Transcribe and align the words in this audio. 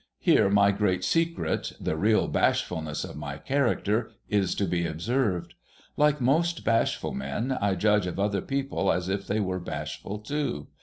Here 0.17 0.49
my 0.49 0.71
great 0.71 1.03
secret, 1.03 1.73
the 1.79 1.95
real 1.95 2.27
bashfulness 2.27 3.03
of 3.03 3.15
my 3.15 3.37
character, 3.37 4.09
is 4.27 4.55
to 4.55 4.65
be 4.65 4.87
observed. 4.87 5.53
Like 5.95 6.19
most 6.19 6.65
bashful 6.65 7.13
men, 7.13 7.55
I 7.61 7.75
judge 7.75 8.07
of 8.07 8.19
other 8.19 8.41
people 8.41 8.91
as 8.91 9.09
if 9.09 9.27
they 9.27 9.39
were 9.39 9.59
bashful 9.59 10.17
too. 10.17 10.69